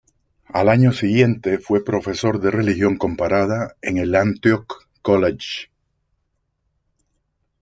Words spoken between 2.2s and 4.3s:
de religión comparada en